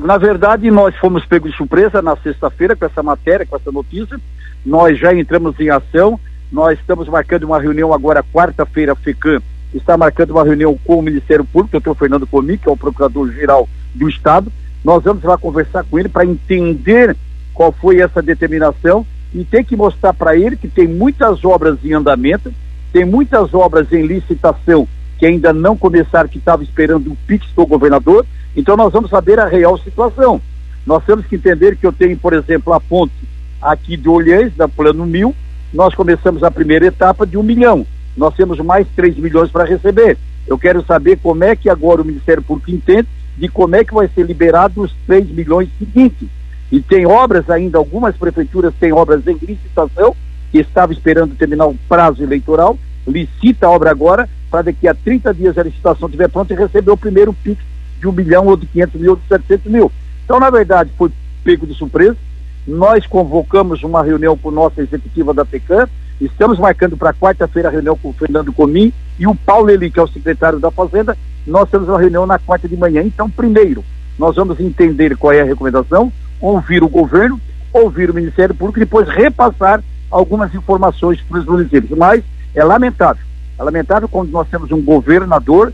[0.00, 4.16] Na verdade, nós fomos pegos de surpresa na sexta-feira com essa matéria, com essa notícia.
[4.64, 6.20] Nós já entramos em ação.
[6.52, 9.42] Nós estamos marcando uma reunião agora, quarta-feira, FECAM
[9.74, 13.68] está marcando uma reunião com o Ministério Público, doutor Fernando Comi, que é o Procurador-Geral
[13.94, 14.52] do Estado.
[14.84, 17.16] Nós vamos lá conversar com ele para entender
[17.52, 19.04] qual foi essa determinação
[19.34, 22.54] e tem que mostrar para ele que tem muitas obras em andamento,
[22.92, 24.88] tem muitas obras em licitação
[25.18, 28.24] que ainda não começaram, que estavam esperando o PIX do governador.
[28.56, 30.40] Então nós vamos saber a real situação.
[30.86, 33.12] Nós temos que entender que eu tenho, por exemplo, a ponte
[33.60, 35.34] aqui de Olhães, da Plano Mil,
[35.72, 37.86] nós começamos a primeira etapa de um milhão.
[38.16, 40.16] Nós temos mais 3 milhões para receber.
[40.46, 43.94] Eu quero saber como é que agora o Ministério Público entende de como é que
[43.94, 46.28] vai ser liberado os 3 milhões seguintes.
[46.72, 50.16] E tem obras ainda, algumas prefeituras têm obras em licitação,
[50.50, 55.34] que estava esperando terminar o prazo eleitoral, licita a obra agora, para daqui a 30
[55.34, 57.62] dias a licitação estiver pronta e receber o primeiro PIX
[57.98, 59.92] de um milhão ou de 500 mil ou de 700 mil.
[60.24, 61.10] Então, na verdade, foi
[61.42, 62.16] pego de surpresa.
[62.66, 65.88] Nós convocamos uma reunião com nossa executiva da PECAM,
[66.20, 69.98] estamos marcando para quarta-feira a reunião com o Fernando Comim e o Paulo Eli, que
[69.98, 73.02] é o secretário da Fazenda, nós temos uma reunião na quarta de manhã.
[73.02, 73.82] Então, primeiro,
[74.18, 77.40] nós vamos entender qual é a recomendação, ouvir o governo,
[77.72, 81.96] ouvir o Ministério Público e depois repassar algumas informações para os municípios.
[81.96, 82.22] Mas
[82.54, 83.24] é lamentável.
[83.58, 85.72] É lamentável quando nós temos um governador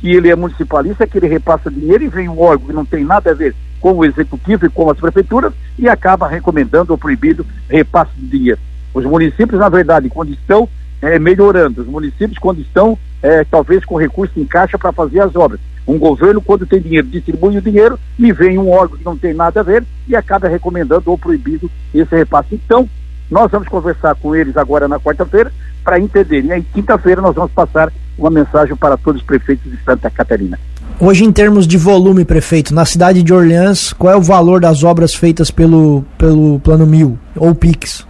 [0.00, 3.04] que ele é municipalista, que ele repassa dinheiro e vem um órgão que não tem
[3.04, 7.46] nada a ver com o executivo e com as prefeituras e acaba recomendando ou proibindo
[7.68, 8.60] repasse de dinheiro.
[8.92, 10.68] Os municípios, na verdade, quando estão
[11.02, 15.34] é, melhorando, os municípios, quando estão é, talvez com recurso em caixa para fazer as
[15.36, 15.60] obras.
[15.86, 19.32] Um governo, quando tem dinheiro, distribui o dinheiro e vem um órgão que não tem
[19.32, 22.54] nada a ver e acaba recomendando ou proibindo esse repasse.
[22.54, 22.88] Então,
[23.30, 25.52] nós vamos conversar com eles agora na quarta-feira
[25.84, 26.44] para entender.
[26.44, 30.58] E aí, quinta-feira, nós vamos passar uma mensagem para todos os prefeitos de Santa Catarina.
[30.98, 34.82] Hoje, em termos de volume, prefeito, na cidade de Orleans, qual é o valor das
[34.82, 38.06] obras feitas pelo, pelo Plano Mil ou PIX?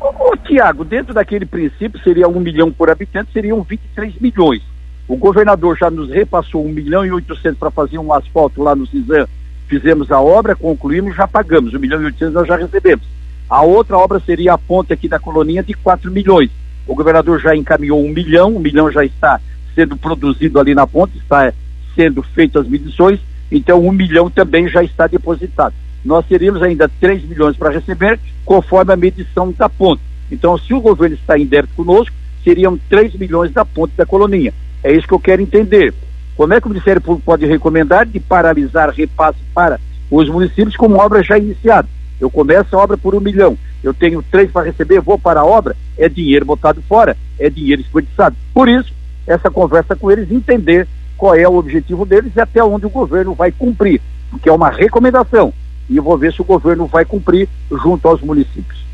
[0.00, 4.62] Ô, Tiago, dentro daquele princípio seria um milhão por habitante, seriam 23 milhões.
[5.08, 8.86] O governador já nos repassou um milhão e oitocentos para fazer um asfalto lá no
[8.86, 9.26] Cisam.
[9.66, 11.74] Fizemos a obra, concluímos, já pagamos.
[11.74, 13.04] Um milhão e oitocentos nós já recebemos.
[13.50, 16.50] A outra obra seria a ponte aqui da colonia de 4 milhões.
[16.86, 19.40] O governador já encaminhou um milhão, um milhão já está
[19.74, 21.52] sendo produzido ali na ponte, está
[21.94, 23.20] sendo feitas as medições,
[23.50, 25.74] então um milhão também já está depositado.
[26.04, 30.02] Nós teríamos ainda 3 milhões para receber, conforme a medição da ponte.
[30.30, 32.14] Então, se o governo está em débito conosco,
[32.44, 34.54] seriam 3 milhões da ponte da colonia.
[34.82, 35.92] É isso que eu quero entender.
[36.36, 39.80] Como é que o Ministério Público pode recomendar de paralisar repasse para
[40.10, 41.88] os municípios como obra já iniciada?
[42.20, 45.44] Eu começo a obra por um milhão, eu tenho três para receber, vou para a
[45.44, 48.36] obra, é dinheiro botado fora, é dinheiro desperdiçado.
[48.52, 48.92] Por isso,
[49.28, 53.34] essa conversa com eles, entender qual é o objetivo deles e até onde o governo
[53.34, 54.00] vai cumprir,
[54.30, 55.52] porque é uma recomendação.
[55.88, 58.86] E eu vou ver se o governo vai cumprir junto aos municípios.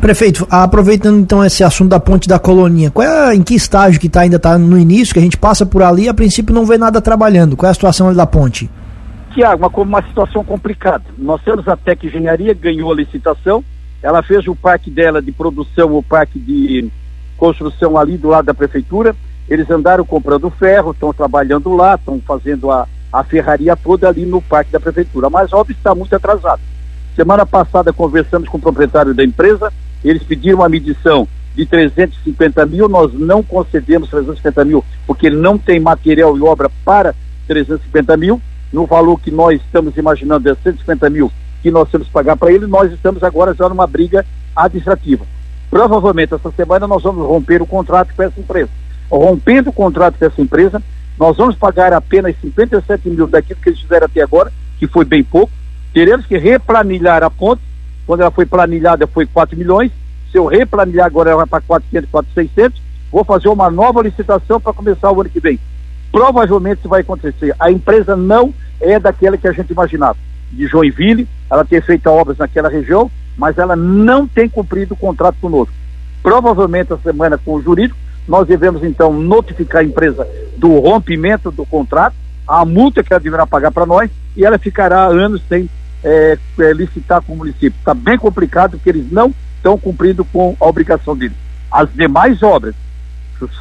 [0.00, 4.08] Prefeito, aproveitando então esse assunto da ponte da colonia, qual é, em que estágio que
[4.08, 6.64] tá, ainda está no início, que a gente passa por ali e a princípio não
[6.64, 7.56] vê nada trabalhando?
[7.56, 8.70] Qual é a situação ali da ponte?
[9.34, 11.04] Tiago, uma, uma situação complicada.
[11.18, 13.62] Nós temos a Tec Engenharia, ganhou a licitação,
[14.02, 16.90] ela fez o parque dela de produção, o parque de
[17.36, 19.14] construção ali do lado da prefeitura,
[19.48, 24.40] eles andaram comprando ferro, estão trabalhando lá, estão fazendo a, a ferraria toda ali no
[24.40, 26.60] parque da prefeitura, mas óbvio está muito atrasado.
[27.16, 29.72] Semana passada conversamos com o proprietário da empresa,
[30.04, 35.80] eles pediram uma medição de 350 mil, nós não concedemos 350 mil, porque não tem
[35.80, 37.14] material e obra para
[37.48, 38.40] 350 mil,
[38.72, 41.30] no valor que nós estamos imaginando é 150 mil
[41.62, 44.24] que nós temos que pagar para ele, nós estamos agora já numa briga
[44.56, 45.26] administrativa.
[45.68, 48.70] Provavelmente essa semana nós vamos romper o contrato com essa empresa.
[49.10, 50.82] Rompendo o contrato com essa empresa,
[51.18, 55.22] nós vamos pagar apenas 57 mil daquilo que eles fizeram até agora, que foi bem
[55.22, 55.52] pouco.
[55.92, 57.62] Teremos que replanilhar a ponte,
[58.06, 59.90] quando ela foi planilhada foi 4 milhões,
[60.30, 64.72] se eu replanilhar agora ela vai para 400, 400, vou fazer uma nova licitação para
[64.72, 65.58] começar o ano que vem.
[66.12, 67.54] Provavelmente isso vai acontecer.
[67.58, 70.16] A empresa não é daquela que a gente imaginava.
[70.50, 75.36] De Joinville, ela tem feito obras naquela região, mas ela não tem cumprido o contrato
[75.40, 75.74] conosco.
[76.22, 77.98] Provavelmente a semana com o jurídico,
[78.30, 80.24] nós devemos então notificar a empresa
[80.56, 82.14] do rompimento do contrato,
[82.46, 85.68] a multa que ela deverá pagar para nós, e ela ficará anos sem
[86.04, 87.74] é, é, licitar com o município.
[87.76, 91.36] Está bem complicado porque eles não estão cumprindo com a obrigação deles.
[91.72, 92.76] As demais obras,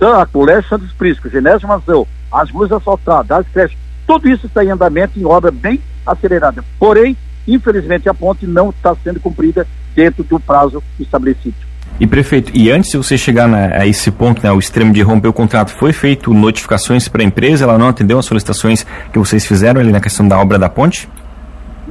[0.02, 4.70] a Colégio Santos Prisco, Genésio Mazão, as ruas asfaltadas, as creches, tudo isso está em
[4.70, 6.64] andamento em obra bem acelerada.
[6.78, 7.18] Porém,
[7.48, 9.66] infelizmente, a ponte não está sendo cumprida
[9.96, 11.69] dentro do prazo estabelecido.
[12.00, 15.02] E prefeito, e antes de você chegar na, a esse ponto, né, o extremo de
[15.02, 17.66] romper o contrato, foi feito notificações para a empresa?
[17.66, 21.08] Ela não atendeu as solicitações que vocês fizeram ali na questão da obra da ponte?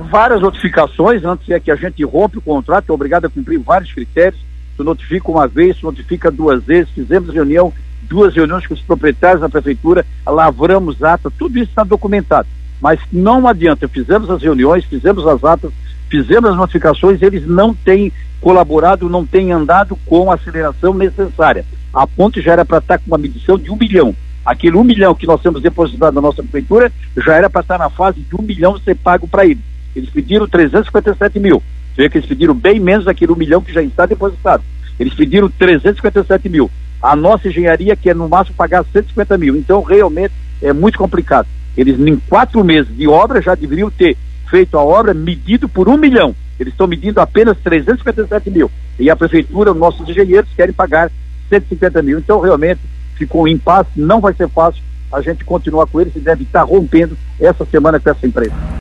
[0.05, 3.93] várias notificações, antes é que a gente rompe o contrato, é obrigado a cumprir vários
[3.93, 4.41] critérios,
[4.77, 7.73] tu notifica uma vez, tu notifica duas vezes, fizemos reunião,
[8.03, 12.49] duas reuniões com os proprietários da prefeitura, lavramos ata, tudo isso está documentado.
[12.81, 15.73] Mas não adianta, fizemos as reuniões, fizemos as atas,
[16.09, 21.65] fizemos as notificações, eles não têm colaborado, não têm andado com a aceleração necessária.
[21.93, 24.15] A ponte já era para estar com uma medição de um milhão.
[24.45, 27.91] Aquele um milhão que nós temos depositado na nossa prefeitura já era para estar na
[27.91, 29.63] fase de um milhão ser pago para eles.
[29.95, 31.63] Eles pediram 357 mil.
[31.95, 34.63] Você vê que eles pediram bem menos daquele um milhão que já está depositado.
[34.99, 36.71] Eles pediram 357 mil.
[37.03, 39.57] A nossa engenharia quer no máximo pagar 150 mil.
[39.57, 41.47] Então, realmente, é muito complicado.
[41.77, 44.17] Eles, em quatro meses de obra, já deveriam ter
[44.51, 46.35] feito a obra medido por um milhão.
[46.59, 48.71] Eles estão medindo apenas 357 mil.
[48.99, 51.11] E a prefeitura, os nossos engenheiros, querem pagar
[51.49, 52.19] 150 mil.
[52.19, 52.81] Então, realmente,
[53.15, 54.83] ficou um impasse, não vai ser fácil.
[55.13, 58.55] A gente continuar com eles e deve estar rompendo essa semana com essa empresa.